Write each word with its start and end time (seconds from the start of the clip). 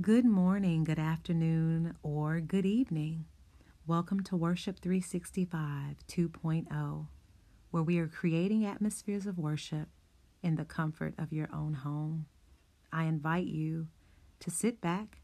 Good 0.00 0.24
morning, 0.24 0.84
good 0.84 0.98
afternoon, 0.98 1.96
or 2.02 2.40
good 2.40 2.64
evening. 2.64 3.26
Welcome 3.86 4.22
to 4.22 4.36
Worship 4.36 4.80
365 4.80 5.96
2.0, 6.08 7.06
where 7.70 7.82
we 7.82 7.98
are 7.98 8.08
creating 8.08 8.64
atmospheres 8.64 9.26
of 9.26 9.36
worship 9.36 9.90
in 10.42 10.56
the 10.56 10.64
comfort 10.64 11.12
of 11.18 11.30
your 11.30 11.50
own 11.52 11.74
home. 11.74 12.24
I 12.90 13.04
invite 13.04 13.44
you 13.44 13.88
to 14.40 14.50
sit 14.50 14.80
back, 14.80 15.20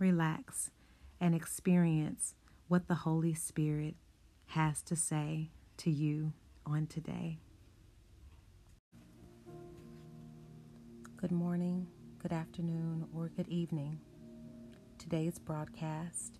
relax, 0.00 0.72
and 1.20 1.32
experience 1.32 2.34
what 2.66 2.88
the 2.88 2.96
Holy 2.96 3.34
Spirit 3.34 3.94
has 4.46 4.82
to 4.82 4.96
say 4.96 5.52
to 5.76 5.92
you 5.92 6.32
on 6.66 6.88
today. 6.88 7.38
Good 11.16 11.30
morning 11.30 11.86
good 12.22 12.32
afternoon, 12.32 13.04
or 13.12 13.32
good 13.36 13.48
evening. 13.48 13.98
Today's 14.96 15.40
broadcast 15.40 16.38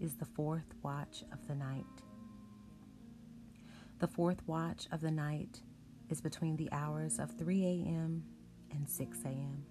is 0.00 0.14
the 0.14 0.24
fourth 0.24 0.72
watch 0.84 1.24
of 1.32 1.44
the 1.48 1.56
night. 1.56 1.84
The 3.98 4.06
fourth 4.06 4.46
watch 4.46 4.86
of 4.92 5.00
the 5.00 5.10
night 5.10 5.60
is 6.08 6.20
between 6.20 6.54
the 6.54 6.70
hours 6.70 7.18
of 7.18 7.36
3 7.36 7.64
a.m. 7.64 8.22
and 8.70 8.88
6 8.88 9.18
a.m. 9.24 9.64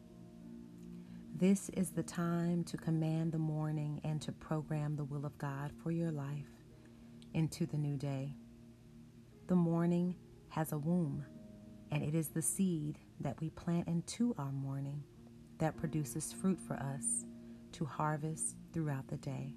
This 1.33 1.69
is 1.69 1.91
the 1.91 2.03
time 2.03 2.65
to 2.65 2.75
command 2.75 3.31
the 3.31 3.37
morning 3.37 4.01
and 4.03 4.21
to 4.23 4.33
program 4.33 4.97
the 4.97 5.05
will 5.05 5.25
of 5.25 5.37
God 5.37 5.71
for 5.81 5.91
your 5.91 6.11
life 6.11 6.51
into 7.33 7.65
the 7.65 7.77
new 7.77 7.95
day. 7.95 8.35
The 9.47 9.55
morning 9.55 10.17
has 10.49 10.73
a 10.73 10.77
womb, 10.77 11.25
and 11.89 12.03
it 12.03 12.15
is 12.15 12.27
the 12.27 12.41
seed 12.41 12.99
that 13.21 13.39
we 13.39 13.49
plant 13.51 13.87
into 13.87 14.35
our 14.37 14.51
morning 14.51 15.05
that 15.59 15.77
produces 15.77 16.33
fruit 16.33 16.59
for 16.59 16.75
us 16.75 17.25
to 17.73 17.85
harvest 17.85 18.55
throughout 18.73 19.07
the 19.07 19.17
day. 19.17 19.53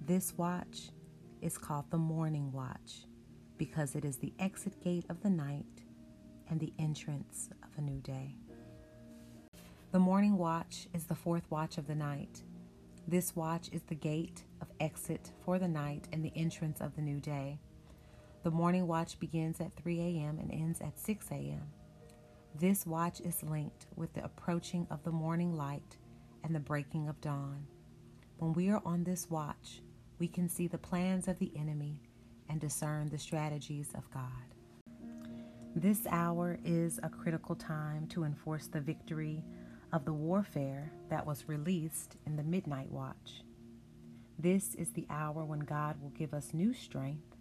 This 0.00 0.36
watch 0.36 0.90
is 1.40 1.58
called 1.58 1.90
the 1.90 1.98
morning 1.98 2.52
watch 2.52 3.06
because 3.58 3.94
it 3.94 4.04
is 4.04 4.16
the 4.16 4.32
exit 4.38 4.82
gate 4.82 5.04
of 5.08 5.22
the 5.22 5.30
night 5.30 5.84
and 6.48 6.58
the 6.58 6.72
entrance 6.78 7.48
of 7.62 7.70
a 7.76 7.80
new 7.80 8.00
day. 8.00 8.36
The 9.92 9.98
morning 9.98 10.36
watch 10.38 10.88
is 10.94 11.04
the 11.04 11.14
fourth 11.14 11.50
watch 11.50 11.78
of 11.78 11.86
the 11.86 11.94
night. 11.94 12.42
This 13.06 13.36
watch 13.36 13.68
is 13.72 13.82
the 13.82 13.94
gate 13.94 14.44
of 14.60 14.68
exit 14.80 15.32
for 15.44 15.58
the 15.58 15.68
night 15.68 16.08
and 16.12 16.24
the 16.24 16.32
entrance 16.34 16.80
of 16.80 16.96
the 16.96 17.02
new 17.02 17.20
day. 17.20 17.58
The 18.42 18.50
morning 18.50 18.86
watch 18.86 19.20
begins 19.20 19.60
at 19.60 19.74
3 19.74 20.00
a.m. 20.00 20.38
and 20.38 20.50
ends 20.50 20.80
at 20.80 20.98
6 20.98 21.30
a.m. 21.30 21.62
This 22.58 22.86
watch 22.86 23.20
is 23.20 23.42
linked 23.42 23.86
with 23.96 24.12
the 24.12 24.24
approaching 24.24 24.86
of 24.90 25.02
the 25.04 25.10
morning 25.10 25.54
light 25.54 25.96
and 26.44 26.54
the 26.54 26.60
breaking 26.60 27.08
of 27.08 27.20
dawn. 27.20 27.66
When 28.38 28.52
we 28.52 28.68
are 28.68 28.82
on 28.84 29.04
this 29.04 29.30
watch, 29.30 29.80
we 30.18 30.28
can 30.28 30.48
see 30.48 30.66
the 30.66 30.78
plans 30.78 31.28
of 31.28 31.38
the 31.38 31.50
enemy 31.56 32.02
and 32.48 32.60
discern 32.60 33.08
the 33.08 33.18
strategies 33.18 33.88
of 33.94 34.10
God. 34.10 34.54
This 35.74 36.06
hour 36.10 36.58
is 36.64 37.00
a 37.02 37.08
critical 37.08 37.54
time 37.54 38.06
to 38.08 38.24
enforce 38.24 38.66
the 38.66 38.80
victory 38.80 39.42
of 39.92 40.04
the 40.04 40.12
warfare 40.12 40.92
that 41.08 41.26
was 41.26 41.48
released 41.48 42.16
in 42.26 42.36
the 42.36 42.42
midnight 42.42 42.90
watch. 42.90 43.42
This 44.38 44.74
is 44.74 44.90
the 44.90 45.06
hour 45.08 45.44
when 45.44 45.60
God 45.60 46.00
will 46.02 46.10
give 46.10 46.34
us 46.34 46.52
new 46.52 46.74
strength, 46.74 47.36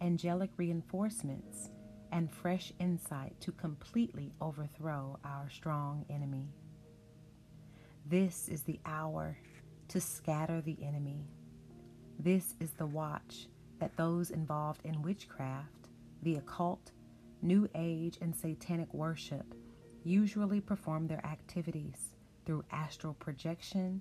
angelic 0.00 0.50
reinforcements, 0.56 1.68
and 2.14 2.30
fresh 2.30 2.72
insight 2.78 3.38
to 3.40 3.50
completely 3.50 4.32
overthrow 4.40 5.18
our 5.24 5.50
strong 5.50 6.06
enemy. 6.08 6.48
This 8.06 8.48
is 8.48 8.62
the 8.62 8.78
hour 8.86 9.36
to 9.88 10.00
scatter 10.00 10.60
the 10.60 10.78
enemy. 10.80 11.26
This 12.20 12.54
is 12.60 12.70
the 12.70 12.86
watch 12.86 13.48
that 13.80 13.96
those 13.96 14.30
involved 14.30 14.80
in 14.84 15.02
witchcraft, 15.02 15.88
the 16.22 16.36
occult, 16.36 16.92
New 17.42 17.68
Age, 17.74 18.16
and 18.20 18.34
satanic 18.34 18.94
worship 18.94 19.52
usually 20.04 20.60
perform 20.60 21.08
their 21.08 21.24
activities 21.26 22.14
through 22.46 22.64
astral 22.70 23.14
projection, 23.14 24.00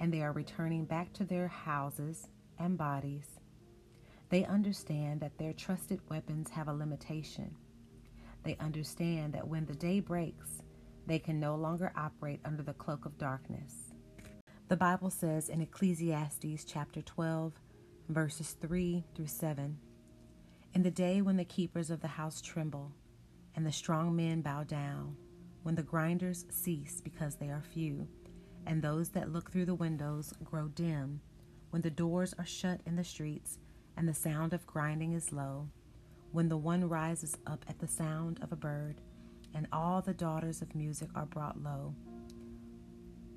and 0.00 0.10
they 0.10 0.22
are 0.22 0.32
returning 0.32 0.86
back 0.86 1.12
to 1.12 1.24
their 1.24 1.48
houses 1.48 2.28
and 2.58 2.78
bodies 2.78 3.41
they 4.32 4.46
understand 4.46 5.20
that 5.20 5.36
their 5.36 5.52
trusted 5.52 6.00
weapons 6.08 6.48
have 6.48 6.66
a 6.66 6.72
limitation. 6.72 7.54
They 8.44 8.56
understand 8.60 9.34
that 9.34 9.46
when 9.46 9.66
the 9.66 9.74
day 9.74 10.00
breaks, 10.00 10.62
they 11.06 11.18
can 11.18 11.38
no 11.38 11.54
longer 11.54 11.92
operate 11.96 12.40
under 12.42 12.62
the 12.62 12.72
cloak 12.72 13.04
of 13.04 13.18
darkness. 13.18 13.92
The 14.68 14.76
Bible 14.78 15.10
says 15.10 15.50
in 15.50 15.60
Ecclesiastes 15.60 16.64
chapter 16.64 17.02
12, 17.02 17.52
verses 18.08 18.56
3 18.58 19.04
through 19.14 19.26
7 19.26 19.76
In 20.72 20.82
the 20.82 20.90
day 20.90 21.20
when 21.20 21.36
the 21.36 21.44
keepers 21.44 21.90
of 21.90 22.00
the 22.00 22.08
house 22.08 22.40
tremble, 22.40 22.90
and 23.54 23.66
the 23.66 23.70
strong 23.70 24.16
men 24.16 24.40
bow 24.40 24.62
down, 24.62 25.14
when 25.62 25.74
the 25.74 25.82
grinders 25.82 26.46
cease 26.48 27.02
because 27.04 27.34
they 27.34 27.50
are 27.50 27.62
few, 27.74 28.08
and 28.64 28.80
those 28.80 29.10
that 29.10 29.30
look 29.30 29.52
through 29.52 29.66
the 29.66 29.74
windows 29.74 30.32
grow 30.42 30.68
dim, 30.68 31.20
when 31.68 31.82
the 31.82 31.90
doors 31.90 32.34
are 32.38 32.46
shut 32.46 32.80
in 32.86 32.96
the 32.96 33.04
streets, 33.04 33.58
and 33.96 34.08
the 34.08 34.14
sound 34.14 34.52
of 34.52 34.66
grinding 34.66 35.12
is 35.12 35.32
low, 35.32 35.68
when 36.32 36.48
the 36.48 36.56
one 36.56 36.88
rises 36.88 37.36
up 37.46 37.64
at 37.68 37.78
the 37.78 37.88
sound 37.88 38.38
of 38.42 38.52
a 38.52 38.56
bird, 38.56 39.00
and 39.54 39.66
all 39.72 40.00
the 40.00 40.14
daughters 40.14 40.62
of 40.62 40.74
music 40.74 41.08
are 41.14 41.26
brought 41.26 41.62
low. 41.62 41.94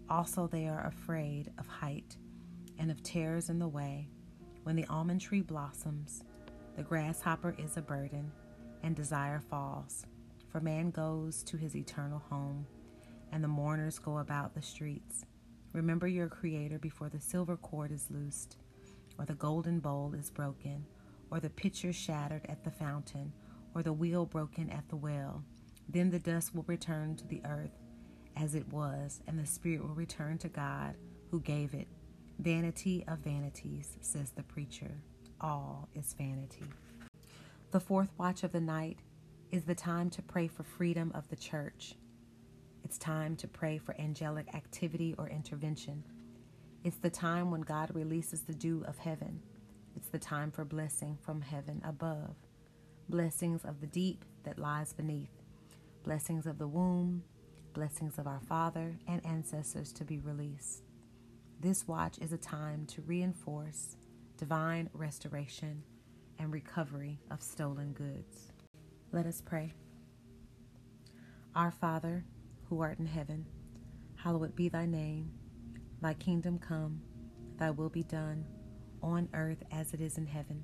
Also, 0.10 0.48
they 0.48 0.68
are 0.68 0.86
afraid 0.88 1.52
of 1.58 1.68
height 1.68 2.16
and 2.80 2.90
of 2.92 3.04
terrors 3.04 3.50
in 3.50 3.60
the 3.60 3.68
way. 3.68 4.08
When 4.64 4.76
the 4.76 4.86
almond 4.86 5.22
tree 5.22 5.42
blossoms, 5.42 6.24
the 6.76 6.84
grasshopper 6.84 7.56
is 7.58 7.78
a 7.78 7.82
burden, 7.82 8.32
and 8.84 8.96
desire 8.96 9.42
falls. 9.50 10.06
For 10.50 10.60
man 10.60 10.92
goes 10.92 11.44
to 11.44 11.58
his 11.58 11.76
eternal 11.76 12.22
home, 12.30 12.66
and 13.32 13.44
the 13.44 13.50
mourners 13.50 14.00
go 14.00 14.20
about 14.20 14.54
the 14.54 14.62
streets. 14.62 15.26
Remember 15.74 16.08
your 16.08 16.30
Creator 16.30 16.80
before 16.80 17.10
the 17.10 17.20
silver 17.20 17.58
cord 17.58 17.92
is 17.92 18.08
loosed 18.10 18.58
or 19.18 19.26
the 19.26 19.34
golden 19.34 19.80
bowl 19.80 20.14
is 20.18 20.30
broken, 20.30 20.86
or 21.32 21.40
the 21.40 21.50
pitcher 21.50 21.94
shattered 21.94 22.46
at 22.48 22.64
the 22.64 22.72
fountain, 22.72 23.34
or 23.74 23.84
the 23.84 23.94
wheel 23.94 24.26
broken 24.26 24.70
at 24.70 24.88
the 24.90 24.96
well. 24.96 25.44
Then 25.90 26.10
the 26.10 26.20
dust 26.20 26.56
will 26.56 26.66
return 26.68 27.16
to 27.18 27.28
the 27.28 27.42
earth 27.46 27.78
as 28.36 28.56
it 28.56 28.72
was, 28.72 29.22
and 29.28 29.40
the 29.40 29.46
spirit 29.46 29.82
will 29.82 29.96
return 29.96 30.38
to 30.40 30.50
God 30.50 30.96
who 31.32 31.40
gave 31.40 31.74
it. 31.74 31.88
Vanity 32.40 33.04
of 33.08 33.20
vanities, 33.20 33.98
says 34.02 34.32
the 34.32 34.44
preacher. 34.44 34.92
All 35.42 35.88
is 35.96 36.14
vanity. 36.18 36.66
The 37.72 37.80
fourth 37.80 38.10
watch 38.18 38.44
of 38.44 38.52
the 38.52 38.62
night 38.62 39.00
is 39.52 39.64
the 39.64 39.76
time 39.76 40.10
to 40.12 40.22
pray 40.22 40.48
for 40.48 40.64
freedom 40.64 41.12
of 41.14 41.28
the 41.30 41.36
church. 41.36 41.96
It's 42.84 42.98
time 42.98 43.36
to 43.38 43.48
pray 43.48 43.78
for 43.78 44.00
angelic 44.00 44.54
activity 44.54 45.16
or 45.18 45.30
intervention. 45.30 46.04
It's 46.86 46.98
the 46.98 47.10
time 47.10 47.50
when 47.50 47.62
God 47.62 47.90
releases 47.96 48.42
the 48.42 48.54
dew 48.54 48.84
of 48.88 49.00
heaven. 49.00 49.42
It's 49.96 50.10
the 50.10 50.20
time 50.20 50.52
for 50.52 50.64
blessing 50.64 51.18
from 51.20 51.42
heaven 51.42 51.82
above, 51.84 52.36
blessings 53.10 53.66
of 53.66 53.82
the 53.82 53.88
deep 53.88 54.24
that 54.44 54.60
lies 54.60 54.94
beneath, 54.94 55.42
blessings 56.04 56.46
of 56.46 56.60
the 56.60 56.68
womb, 56.68 57.24
blessings 57.74 58.20
of 58.20 58.28
our 58.28 58.40
Father 58.40 59.00
and 59.08 59.26
ancestors 59.26 59.92
to 59.94 60.06
be 60.06 60.20
released. 60.20 60.84
This 61.60 61.88
watch 61.88 62.20
is 62.20 62.34
a 62.34 62.38
time 62.38 62.86
to 62.86 63.02
reinforce 63.02 63.98
divine 64.38 64.88
restoration 64.94 65.82
and 66.38 66.54
recovery 66.54 67.20
of 67.32 67.42
stolen 67.42 67.94
goods. 67.94 68.52
Let 69.12 69.26
us 69.26 69.42
pray. 69.42 69.74
Our 71.56 71.72
Father, 71.72 72.26
who 72.70 72.80
art 72.82 73.00
in 73.00 73.08
heaven, 73.08 73.48
hallowed 74.18 74.56
be 74.56 74.70
thy 74.70 74.86
name. 74.86 75.32
Thy 76.02 76.14
kingdom 76.14 76.60
come, 76.60 77.02
thy 77.58 77.72
will 77.72 77.90
be 77.90 78.04
done, 78.04 78.46
on 79.02 79.30
earth 79.34 79.64
as 79.72 79.94
it 79.94 80.02
is 80.02 80.18
in 80.18 80.26
heaven. 80.26 80.64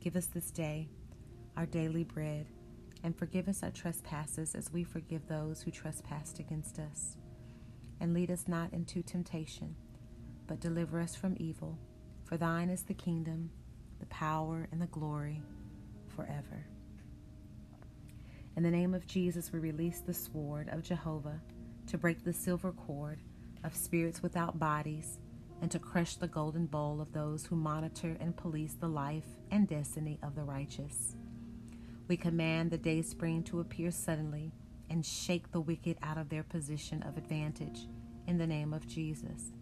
Give 0.00 0.16
us 0.16 0.26
this 0.26 0.50
day 0.50 0.88
our 1.56 1.66
daily 1.66 2.04
bread, 2.04 2.46
and 3.02 3.16
forgive 3.16 3.48
us 3.48 3.62
our 3.62 3.70
trespasses 3.70 4.54
as 4.54 4.72
we 4.72 4.84
forgive 4.84 5.26
those 5.26 5.62
who 5.62 5.70
trespass 5.70 6.34
against 6.38 6.78
us. 6.78 7.16
And 8.00 8.12
lead 8.12 8.30
us 8.30 8.46
not 8.46 8.72
into 8.72 9.02
temptation, 9.02 9.74
but 10.46 10.60
deliver 10.60 11.00
us 11.00 11.14
from 11.14 11.36
evil. 11.38 11.78
For 12.24 12.36
thine 12.36 12.68
is 12.68 12.82
the 12.82 12.94
kingdom, 12.94 13.50
the 14.00 14.06
power, 14.06 14.68
and 14.70 14.82
the 14.82 14.86
glory 14.86 15.42
forever. 16.14 16.66
In 18.56 18.62
the 18.62 18.70
name 18.70 18.94
of 18.94 19.06
Jesus, 19.06 19.52
we 19.52 19.58
release 19.58 20.00
the 20.00 20.14
sword 20.14 20.68
of 20.70 20.82
Jehovah 20.82 21.40
to 21.86 21.98
break 21.98 22.24
the 22.24 22.32
silver 22.32 22.72
cord 22.72 23.20
of 23.66 23.74
spirits 23.74 24.22
without 24.22 24.58
bodies 24.58 25.18
and 25.60 25.70
to 25.70 25.78
crush 25.78 26.16
the 26.16 26.28
golden 26.28 26.66
bowl 26.66 27.00
of 27.00 27.12
those 27.12 27.44
who 27.44 27.56
monitor 27.56 28.16
and 28.20 28.36
police 28.36 28.74
the 28.74 28.88
life 28.88 29.26
and 29.50 29.66
destiny 29.68 30.18
of 30.22 30.34
the 30.34 30.42
righteous. 30.42 31.16
We 32.08 32.16
command 32.16 32.70
the 32.70 32.78
day 32.78 33.02
spring 33.02 33.42
to 33.44 33.60
appear 33.60 33.90
suddenly 33.90 34.52
and 34.88 35.04
shake 35.04 35.50
the 35.50 35.60
wicked 35.60 35.96
out 36.02 36.18
of 36.18 36.28
their 36.28 36.44
position 36.44 37.02
of 37.02 37.16
advantage 37.16 37.88
in 38.28 38.38
the 38.38 38.46
name 38.46 38.72
of 38.72 38.86
Jesus. 38.86 39.52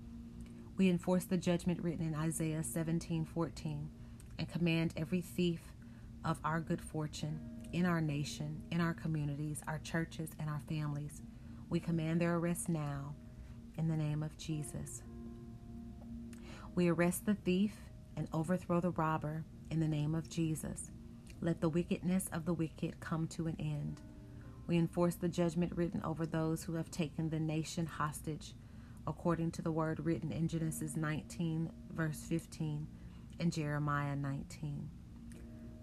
We 0.77 0.91
enforce 0.91 1.25
the 1.25 1.39
judgment 1.39 1.81
written 1.83 2.07
in 2.07 2.15
Isaiah 2.15 2.63
17:14 2.63 3.89
and 4.39 4.49
command 4.49 4.93
every 4.97 5.23
thief 5.23 5.73
of 6.25 6.39
our 6.45 6.61
good 6.61 6.81
fortune 6.81 7.41
in 7.73 7.87
our 7.87 8.01
nation, 8.01 8.63
in 8.71 8.81
our 8.81 8.95
communities, 8.95 9.63
our 9.67 9.79
churches, 9.79 10.31
and 10.39 10.51
our 10.51 10.61
families. 10.69 11.23
We 11.71 11.81
command 11.81 12.21
their 12.21 12.37
arrest 12.37 12.69
now 12.69 13.15
in 13.77 13.89
the 13.89 13.97
name 13.97 14.23
of 14.23 14.37
Jesus. 14.39 15.03
We 16.75 16.89
arrest 16.89 17.27
the 17.27 17.35
thief 17.35 17.73
and 18.17 18.29
overthrow 18.33 18.81
the 18.81 18.91
robber 18.91 19.45
in 19.71 19.81
the 19.81 19.89
name 19.89 20.15
of 20.15 20.29
Jesus. 20.29 20.91
Let 21.41 21.61
the 21.61 21.69
wickedness 21.69 22.29
of 22.33 22.45
the 22.45 22.55
wicked 22.55 23.01
come 23.01 23.27
to 23.29 23.47
an 23.47 23.57
end. 23.59 24.01
We 24.67 24.79
enforce 24.79 25.17
the 25.17 25.29
judgment 25.29 25.73
written 25.77 26.03
over 26.05 26.25
those 26.27 26.65
who 26.65 26.75
have 26.75 26.91
taken 26.91 27.29
the 27.29 27.41
nation 27.41 27.87
hostage, 27.87 28.55
according 29.07 29.51
to 29.53 29.63
the 29.63 29.73
word 29.73 30.01
written 30.01 30.33
in 30.33 30.49
Genesis 30.49 30.97
19, 30.97 31.71
verse 31.93 32.25
15, 32.29 32.87
and 33.41 33.53
Jeremiah 33.53 34.17
19. 34.17 34.89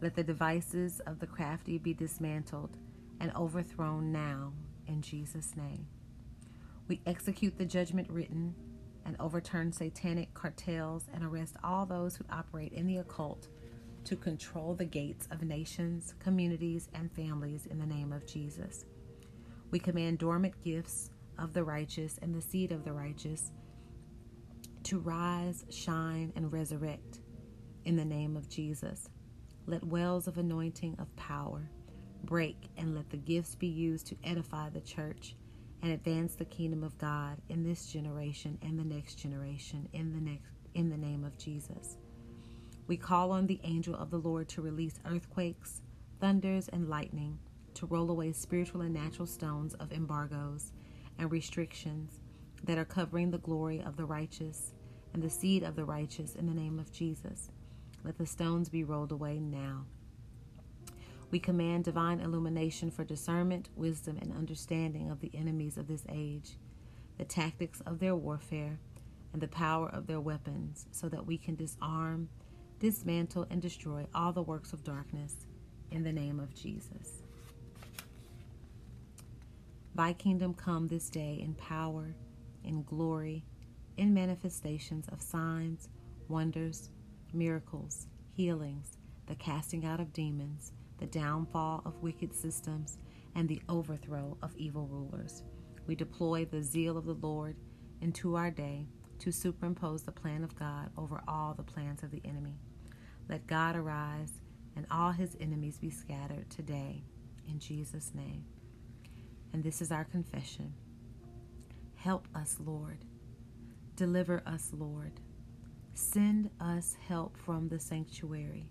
Let 0.01 0.15
the 0.15 0.23
devices 0.23 0.99
of 1.05 1.19
the 1.19 1.27
crafty 1.27 1.77
be 1.77 1.93
dismantled 1.93 2.75
and 3.19 3.31
overthrown 3.35 4.11
now 4.11 4.51
in 4.87 5.01
Jesus' 5.01 5.55
name. 5.55 5.85
We 6.91 6.99
execute 7.05 7.57
the 7.57 7.63
judgment 7.63 8.09
written 8.09 8.53
and 9.05 9.15
overturn 9.17 9.71
satanic 9.71 10.33
cartels 10.33 11.07
and 11.13 11.23
arrest 11.23 11.55
all 11.63 11.85
those 11.85 12.17
who 12.17 12.25
operate 12.29 12.73
in 12.73 12.85
the 12.85 12.97
occult 12.97 13.47
to 14.03 14.17
control 14.17 14.75
the 14.75 14.83
gates 14.83 15.25
of 15.31 15.41
nations, 15.41 16.13
communities, 16.19 16.89
and 16.93 17.09
families 17.09 17.65
in 17.65 17.79
the 17.79 17.85
name 17.85 18.11
of 18.11 18.27
Jesus. 18.27 18.83
We 19.69 19.79
command 19.79 20.19
dormant 20.19 20.61
gifts 20.65 21.11
of 21.39 21.53
the 21.53 21.63
righteous 21.63 22.19
and 22.21 22.35
the 22.35 22.41
seed 22.41 22.73
of 22.73 22.83
the 22.83 22.91
righteous 22.91 23.53
to 24.83 24.99
rise, 24.99 25.63
shine, 25.69 26.33
and 26.35 26.51
resurrect 26.51 27.21
in 27.85 27.95
the 27.95 28.03
name 28.03 28.35
of 28.35 28.49
Jesus. 28.49 29.07
Let 29.65 29.85
wells 29.85 30.27
of 30.27 30.37
anointing 30.37 30.97
of 30.99 31.15
power 31.15 31.71
break, 32.23 32.69
and 32.77 32.95
let 32.95 33.09
the 33.09 33.17
gifts 33.17 33.55
be 33.55 33.67
used 33.67 34.07
to 34.07 34.17
edify 34.23 34.69
the 34.69 34.81
church 34.81 35.35
and 35.81 35.91
advance 35.91 36.35
the 36.35 36.45
kingdom 36.45 36.83
of 36.83 36.97
God 36.97 37.37
in 37.49 37.63
this 37.63 37.87
generation 37.87 38.57
and 38.61 38.77
the 38.77 38.83
next 38.83 39.15
generation 39.15 39.87
in 39.93 40.13
the 40.13 40.21
next 40.21 40.51
in 40.73 40.89
the 40.89 40.97
name 40.97 41.23
of 41.23 41.37
Jesus. 41.37 41.97
We 42.87 42.97
call 42.97 43.31
on 43.31 43.47
the 43.47 43.59
angel 43.63 43.95
of 43.95 44.09
the 44.09 44.19
Lord 44.19 44.47
to 44.49 44.61
release 44.61 44.99
earthquakes, 45.05 45.81
thunders, 46.19 46.69
and 46.69 46.89
lightning 46.89 47.39
to 47.75 47.85
roll 47.85 48.09
away 48.11 48.31
spiritual 48.31 48.81
and 48.81 48.93
natural 48.93 49.25
stones 49.25 49.73
of 49.75 49.91
embargoes 49.91 50.71
and 51.17 51.31
restrictions 51.31 52.19
that 52.63 52.77
are 52.77 52.85
covering 52.85 53.31
the 53.31 53.37
glory 53.37 53.81
of 53.81 53.97
the 53.97 54.05
righteous 54.05 54.73
and 55.13 55.21
the 55.21 55.29
seed 55.29 55.63
of 55.63 55.75
the 55.75 55.85
righteous 55.85 56.35
in 56.35 56.47
the 56.47 56.53
name 56.53 56.79
of 56.79 56.91
Jesus. 56.91 57.49
Let 58.03 58.17
the 58.17 58.25
stones 58.25 58.69
be 58.69 58.83
rolled 58.83 59.11
away 59.11 59.39
now. 59.39 59.85
We 61.31 61.39
command 61.39 61.85
divine 61.85 62.19
illumination 62.19 62.91
for 62.91 63.05
discernment, 63.05 63.69
wisdom, 63.75 64.17
and 64.21 64.33
understanding 64.33 65.09
of 65.09 65.21
the 65.21 65.31
enemies 65.33 65.77
of 65.77 65.87
this 65.87 66.03
age, 66.09 66.57
the 67.17 67.23
tactics 67.23 67.81
of 67.85 67.99
their 67.99 68.15
warfare, 68.15 68.77
and 69.31 69.41
the 69.41 69.47
power 69.47 69.87
of 69.87 70.07
their 70.07 70.19
weapons, 70.19 70.87
so 70.91 71.07
that 71.07 71.25
we 71.25 71.37
can 71.37 71.55
disarm, 71.55 72.27
dismantle, 72.79 73.47
and 73.49 73.61
destroy 73.61 74.05
all 74.13 74.33
the 74.33 74.41
works 74.41 74.73
of 74.73 74.83
darkness 74.83 75.47
in 75.89 76.03
the 76.03 76.11
name 76.11 76.37
of 76.37 76.53
Jesus. 76.53 77.23
Thy 79.95 80.11
kingdom 80.11 80.53
come 80.53 80.87
this 80.87 81.09
day 81.09 81.39
in 81.41 81.53
power, 81.53 82.13
in 82.65 82.83
glory, 82.83 83.45
in 83.95 84.13
manifestations 84.13 85.07
of 85.09 85.21
signs, 85.21 85.87
wonders, 86.27 86.89
miracles, 87.33 88.07
healings, 88.33 88.97
the 89.27 89.35
casting 89.35 89.85
out 89.85 90.01
of 90.01 90.11
demons, 90.11 90.73
the 91.01 91.07
downfall 91.07 91.81
of 91.83 92.01
wicked 92.01 92.33
systems, 92.33 92.99
and 93.35 93.49
the 93.49 93.61
overthrow 93.67 94.37
of 94.41 94.55
evil 94.55 94.87
rulers. 94.87 95.43
We 95.87 95.95
deploy 95.95 96.45
the 96.45 96.61
zeal 96.61 96.97
of 96.97 97.05
the 97.05 97.15
Lord 97.15 97.55
into 98.01 98.35
our 98.35 98.51
day 98.51 98.85
to 99.19 99.31
superimpose 99.31 100.03
the 100.03 100.11
plan 100.11 100.43
of 100.43 100.55
God 100.55 100.91
over 100.97 101.21
all 101.27 101.53
the 101.53 101.63
plans 101.63 102.03
of 102.03 102.11
the 102.11 102.21
enemy. 102.23 102.59
Let 103.29 103.47
God 103.47 103.75
arise 103.75 104.33
and 104.75 104.85
all 104.91 105.11
his 105.11 105.35
enemies 105.39 105.79
be 105.79 105.89
scattered 105.89 106.49
today 106.49 107.03
in 107.47 107.59
Jesus' 107.59 108.11
name. 108.13 108.45
And 109.53 109.63
this 109.63 109.81
is 109.81 109.91
our 109.91 110.05
confession. 110.05 110.73
Help 111.95 112.27
us, 112.35 112.57
Lord. 112.63 112.99
Deliver 113.95 114.43
us, 114.45 114.71
Lord. 114.73 115.19
Send 115.93 116.49
us 116.59 116.95
help 117.07 117.37
from 117.37 117.69
the 117.69 117.79
sanctuary. 117.79 118.69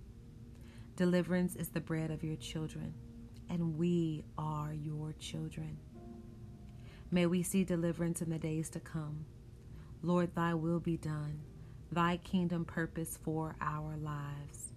Deliverance 1.01 1.57
is 1.57 1.69
the 1.71 1.81
bread 1.81 2.11
of 2.11 2.23
your 2.23 2.37
children, 2.37 2.93
and 3.49 3.79
we 3.79 4.23
are 4.37 4.75
your 4.75 5.15
children. 5.19 5.79
May 7.11 7.25
we 7.25 7.43
see 7.43 7.65
deliverance 7.65 8.21
in 8.21 8.29
the 8.29 8.39
days 8.39 8.69
to 8.69 8.81
come. 8.81 9.25
Lord, 10.03 10.35
thy 10.35 10.53
will 10.53 10.79
be 10.79 10.99
done, 10.99 11.41
thy 11.91 12.19
kingdom 12.19 12.67
purpose 12.67 13.19
for 13.25 13.57
our 13.63 13.97
lives. 13.97 14.75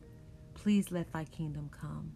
Please 0.54 0.92
let 0.92 1.12
thy 1.12 1.26
kingdom 1.26 1.70
come. 1.78 2.14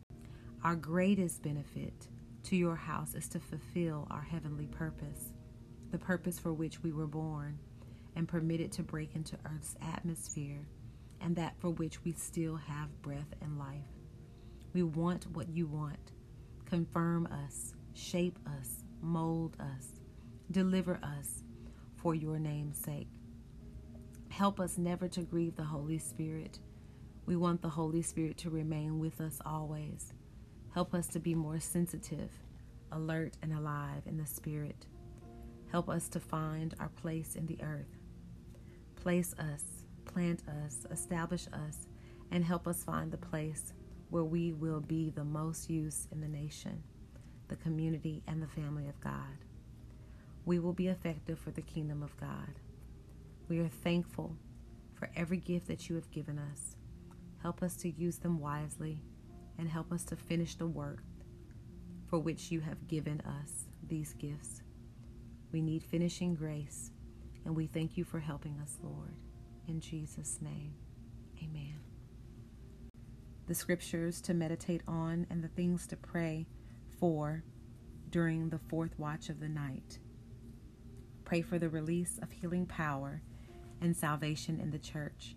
Our 0.63 0.77
greatest 0.77 1.43
benefit 1.43 2.07
to 2.43 2.55
your 2.55 2.77
house 2.77 3.13
is 3.13 3.27
to 3.27 3.41
fulfill 3.41 4.07
our 4.09 4.21
heavenly 4.21 4.67
purpose, 4.67 5.33
the 5.91 5.99
purpose 5.99 6.39
for 6.39 6.53
which 6.53 6.81
we 6.81 6.93
were 6.93 7.07
born 7.07 7.59
and 8.15 8.25
permitted 8.25 8.71
to 8.71 8.83
break 8.83 9.17
into 9.17 9.37
Earth's 9.43 9.75
atmosphere, 9.81 10.65
and 11.19 11.35
that 11.35 11.59
for 11.59 11.71
which 11.71 12.05
we 12.05 12.13
still 12.13 12.55
have 12.55 13.01
breath 13.01 13.33
and 13.41 13.59
life. 13.59 13.96
We 14.73 14.83
want 14.83 15.25
what 15.31 15.49
you 15.49 15.67
want. 15.67 16.11
Confirm 16.65 17.27
us, 17.27 17.73
shape 17.93 18.37
us, 18.59 18.83
mold 19.01 19.55
us, 19.59 19.99
deliver 20.51 20.99
us 21.01 21.43
for 21.95 22.13
your 22.13 22.39
name's 22.39 22.77
sake. 22.77 23.07
Help 24.29 24.59
us 24.59 24.77
never 24.77 25.07
to 25.07 25.21
grieve 25.21 25.55
the 25.55 25.63
Holy 25.63 25.97
Spirit. 25.97 26.59
We 27.25 27.35
want 27.35 27.61
the 27.61 27.69
Holy 27.69 28.01
Spirit 28.01 28.37
to 28.39 28.49
remain 28.49 28.99
with 28.99 29.19
us 29.19 29.41
always. 29.45 30.13
Help 30.73 30.93
us 30.93 31.07
to 31.07 31.19
be 31.19 31.33
more 31.33 31.59
sensitive, 31.59 32.29
alert, 32.91 33.37
and 33.41 33.53
alive 33.53 34.03
in 34.05 34.17
the 34.17 34.25
Spirit. 34.25 34.85
Help 35.71 35.89
us 35.89 36.07
to 36.09 36.19
find 36.19 36.75
our 36.79 36.89
place 36.89 37.35
in 37.35 37.45
the 37.47 37.57
earth. 37.63 37.97
Place 38.95 39.33
us, 39.39 39.63
plant 40.05 40.43
us, 40.65 40.85
establish 40.91 41.47
us, 41.47 41.87
and 42.31 42.43
help 42.43 42.67
us 42.67 42.83
find 42.83 43.11
the 43.11 43.17
place 43.17 43.73
where 44.09 44.23
we 44.23 44.53
will 44.53 44.79
be 44.79 45.09
the 45.09 45.23
most 45.23 45.69
use 45.69 46.07
in 46.11 46.21
the 46.21 46.27
nation, 46.27 46.83
the 47.47 47.55
community, 47.55 48.23
and 48.27 48.41
the 48.41 48.47
family 48.47 48.87
of 48.87 48.99
God. 49.01 49.45
We 50.45 50.59
will 50.59 50.73
be 50.73 50.87
effective 50.87 51.39
for 51.39 51.51
the 51.51 51.61
kingdom 51.61 52.01
of 52.01 52.15
God. 52.17 52.59
We 53.49 53.59
are 53.59 53.67
thankful 53.67 54.35
for 54.93 55.09
every 55.15 55.37
gift 55.37 55.67
that 55.67 55.89
you 55.89 55.95
have 55.95 56.09
given 56.11 56.39
us. 56.39 56.75
Help 57.41 57.61
us 57.61 57.75
to 57.77 57.89
use 57.89 58.17
them 58.17 58.39
wisely 58.39 59.01
and 59.57 59.69
help 59.69 59.91
us 59.91 60.03
to 60.05 60.15
finish 60.15 60.55
the 60.55 60.67
work 60.67 61.03
for 62.09 62.19
which 62.19 62.51
you 62.51 62.61
have 62.61 62.87
given 62.87 63.21
us 63.21 63.65
these 63.87 64.13
gifts. 64.13 64.61
We 65.51 65.61
need 65.61 65.83
finishing 65.83 66.35
grace, 66.35 66.91
and 67.45 67.55
we 67.55 67.67
thank 67.67 67.97
you 67.97 68.03
for 68.03 68.19
helping 68.19 68.59
us, 68.61 68.77
Lord. 68.81 69.13
In 69.67 69.79
Jesus' 69.79 70.39
name, 70.41 70.73
amen. 71.41 71.86
The 73.47 73.55
scriptures 73.55 74.19
to 74.21 74.33
meditate 74.33 74.81
on 74.87 75.25
and 75.29 75.43
the 75.43 75.47
things 75.47 75.87
to 75.87 75.95
pray 75.95 76.47
for 76.99 77.43
during 78.09 78.49
the 78.49 78.59
fourth 78.59 78.97
watch 78.99 79.29
of 79.29 79.39
the 79.39 79.47
night. 79.47 79.99
Pray 81.23 81.41
for 81.41 81.57
the 81.57 81.69
release 81.69 82.19
of 82.21 82.31
healing 82.31 82.65
power 82.65 83.21
and 83.81 83.95
salvation 83.95 84.59
in 84.59 84.71
the 84.71 84.79
church. 84.79 85.35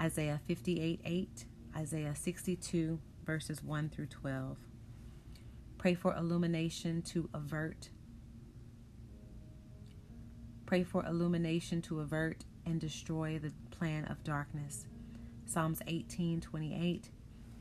Isaiah 0.00 0.40
58 0.46 1.00
8, 1.04 1.44
Isaiah 1.76 2.14
62 2.14 2.98
verses 3.24 3.62
1 3.62 3.88
through 3.88 4.06
12. 4.06 4.58
Pray 5.78 5.94
for 5.94 6.14
illumination 6.14 7.02
to 7.02 7.28
avert. 7.34 7.90
Pray 10.66 10.82
for 10.82 11.04
illumination 11.04 11.82
to 11.82 12.00
avert 12.00 12.44
and 12.66 12.80
destroy 12.80 13.38
the 13.38 13.52
plan 13.70 14.06
of 14.06 14.24
darkness. 14.24 14.86
Psalms 15.46 15.80
18 15.86 16.40
28, 16.40 17.10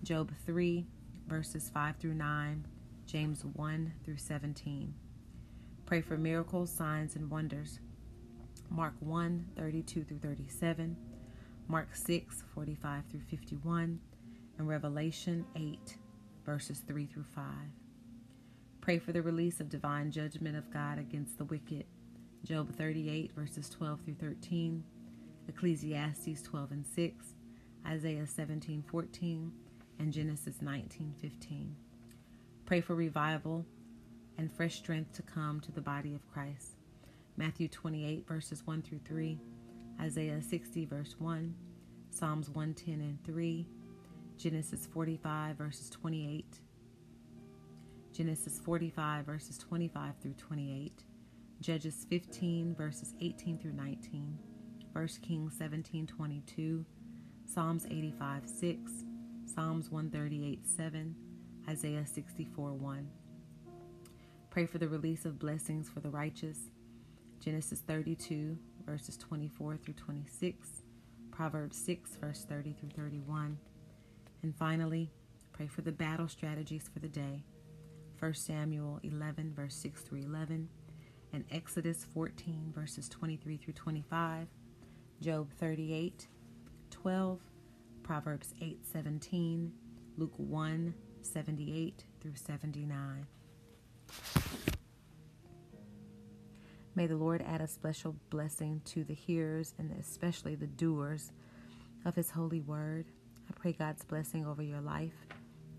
Job 0.04 0.32
3 0.46 0.86
verses 1.28 1.70
5 1.74 1.96
through 1.98 2.14
9, 2.14 2.66
James 3.06 3.46
1 3.46 3.94
through 4.04 4.18
17. 4.18 4.94
Pray 5.86 6.02
for 6.02 6.18
miracles, 6.18 6.70
signs, 6.70 7.16
and 7.16 7.30
wonders. 7.30 7.80
Mark 8.70 8.94
1 9.00 9.46
32 9.58 10.04
through 10.04 10.20
37, 10.20 10.98
Mark 11.68 11.96
6 11.96 12.44
45 12.54 13.04
through 13.10 13.22
51, 13.30 14.00
and 14.58 14.68
Revelation 14.68 15.46
8, 15.56 15.98
verses 16.46 16.82
3 16.88 17.06
through 17.06 17.26
5. 17.36 17.46
Pray 18.82 19.00
for 19.00 19.14
the 19.14 19.22
release 19.22 19.60
of 19.60 19.70
divine 19.70 20.12
judgment 20.12 20.58
of 20.58 20.72
God 20.72 21.00
against 21.00 21.38
the 21.38 21.46
wicked. 21.46 21.86
Job 22.44 22.76
38, 22.76 23.32
verses 23.34 23.70
12 23.70 24.02
through 24.02 24.16
13, 24.16 24.84
Ecclesiastes 25.48 26.42
12 26.42 26.72
and 26.72 26.86
6, 26.86 27.26
Isaiah 27.88 28.28
17, 28.28 28.84
14, 28.90 29.52
and 30.04 30.12
Genesis 30.12 30.62
19, 30.62 31.16
15. 31.22 31.76
Pray 32.66 32.82
for 32.82 32.94
revival 32.94 33.66
and 34.38 34.52
fresh 34.52 34.76
strength 34.76 35.14
to 35.14 35.22
come 35.22 35.62
to 35.62 35.72
the 35.72 35.80
body 35.80 36.14
of 36.14 36.30
Christ. 36.30 36.76
Matthew 37.38 37.70
28, 37.70 38.28
verses 38.28 38.68
1 38.68 38.82
through 38.82 39.00
3, 39.06 39.40
Isaiah 40.02 40.42
60, 40.42 40.86
verse 40.86 41.16
1, 41.20 41.56
Psalms 42.10 42.50
110 42.50 42.96
and 42.96 43.24
3, 43.24 43.66
Genesis 44.38 44.86
45, 44.94 45.56
verses 45.56 45.90
28. 45.90 46.60
Genesis 48.12 48.60
45, 48.60 49.26
verses 49.26 49.58
25 49.58 50.16
through 50.22 50.34
28. 50.34 51.06
Judges 51.62 52.06
15, 52.10 52.76
verses 52.76 53.14
18 53.22 53.58
through 53.58 53.72
19. 53.72 54.38
1 54.92 55.08
Kings 55.22 55.56
17, 55.58 56.08
22. 56.08 56.86
Psalms 57.46 57.86
85, 57.86 58.50
6. 58.50 58.92
Psalms 59.46 59.90
138, 59.90 60.68
7. 60.68 61.16
Isaiah 61.70 62.06
64, 62.06 62.74
1. 62.74 63.10
Pray 64.50 64.66
for 64.66 64.78
the 64.78 64.88
release 64.88 65.26
of 65.26 65.40
blessings 65.40 65.90
for 65.90 66.00
the 66.00 66.10
righteous. 66.10 66.60
Genesis 67.40 67.82
32, 67.82 68.58
verses 68.86 69.18
24 69.18 69.78
through 69.78 69.94
26. 69.94 70.84
Proverbs 71.32 71.78
6, 71.78 72.18
verse 72.18 72.46
30 72.48 72.74
through 72.74 72.90
31. 72.90 73.58
And 74.44 74.56
finally, 74.56 75.12
pray 75.52 75.68
for 75.68 75.82
the 75.82 75.92
battle 75.92 76.28
strategies 76.28 76.90
for 76.92 77.00
the 77.00 77.08
day. 77.08 77.44
1 78.20 78.34
Samuel 78.36 79.00
11, 79.04 79.54
verse 79.56 79.76
6 79.76 80.02
through 80.02 80.20
11, 80.20 80.70
and 81.34 81.44
Exodus 81.52 82.06
14, 82.14 82.72
verses 82.74 83.10
23 83.10 83.58
through 83.58 83.74
25, 83.74 84.48
Job 85.22 85.50
38, 85.60 86.28
12, 86.92 87.40
Proverbs 88.04 88.54
8, 88.62 88.86
17, 88.86 89.72
Luke 90.18 90.34
1, 90.36 90.94
78 91.22 92.04
through 92.20 92.36
79. 92.36 93.26
May 96.96 97.08
the 97.08 97.16
Lord 97.16 97.44
add 97.48 97.62
a 97.62 97.68
special 97.68 98.16
blessing 98.30 98.82
to 98.86 99.04
the 99.04 99.14
hearers 99.14 99.74
and 99.80 99.92
especially 100.00 100.56
the 100.56 100.68
doers 100.68 101.32
of 102.06 102.16
His 102.16 102.30
holy 102.30 102.60
word. 102.60 103.06
I 103.50 103.54
pray 103.54 103.72
God's 103.72 104.04
blessing 104.04 104.46
over 104.46 104.62
your 104.62 104.82
life, 104.82 105.26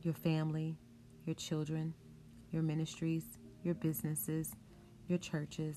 your 0.03 0.15
family, 0.15 0.79
your 1.27 1.35
children, 1.35 1.95
your 2.51 2.63
ministries, 2.63 3.25
your 3.63 3.75
businesses, 3.75 4.57
your 5.09 5.19
churches, 5.19 5.77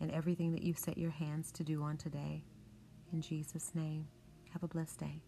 and 0.00 0.10
everything 0.10 0.50
that 0.52 0.62
you 0.62 0.74
set 0.74 0.96
your 0.96 1.10
hands 1.10 1.52
to 1.52 1.62
do 1.62 1.82
on 1.82 1.98
today. 1.98 2.42
In 3.12 3.20
Jesus' 3.20 3.72
name, 3.74 4.08
have 4.52 4.62
a 4.62 4.68
blessed 4.68 4.98
day. 4.98 5.22